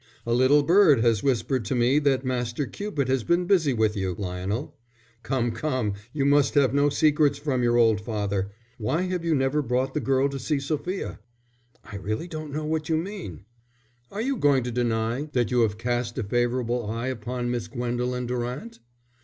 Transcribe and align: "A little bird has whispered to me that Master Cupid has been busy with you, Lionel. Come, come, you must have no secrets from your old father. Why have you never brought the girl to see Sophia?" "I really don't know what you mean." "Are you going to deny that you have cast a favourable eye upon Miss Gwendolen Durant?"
"A 0.25 0.33
little 0.33 0.63
bird 0.63 1.01
has 1.01 1.21
whispered 1.21 1.63
to 1.65 1.75
me 1.75 1.99
that 1.99 2.25
Master 2.25 2.65
Cupid 2.65 3.07
has 3.07 3.23
been 3.23 3.45
busy 3.45 3.71
with 3.71 3.95
you, 3.95 4.15
Lionel. 4.17 4.75
Come, 5.21 5.51
come, 5.51 5.93
you 6.11 6.25
must 6.25 6.55
have 6.55 6.73
no 6.73 6.89
secrets 6.89 7.37
from 7.37 7.61
your 7.61 7.77
old 7.77 8.01
father. 8.01 8.49
Why 8.79 9.03
have 9.03 9.23
you 9.23 9.35
never 9.35 9.61
brought 9.61 9.93
the 9.93 9.99
girl 9.99 10.27
to 10.29 10.39
see 10.39 10.59
Sophia?" 10.59 11.19
"I 11.83 11.97
really 11.97 12.27
don't 12.27 12.51
know 12.51 12.65
what 12.65 12.89
you 12.89 12.97
mean." 12.97 13.45
"Are 14.09 14.21
you 14.21 14.37
going 14.37 14.63
to 14.63 14.71
deny 14.71 15.29
that 15.33 15.51
you 15.51 15.61
have 15.61 15.77
cast 15.77 16.17
a 16.17 16.23
favourable 16.23 16.89
eye 16.89 17.09
upon 17.09 17.51
Miss 17.51 17.67
Gwendolen 17.67 18.25
Durant?" 18.25 18.79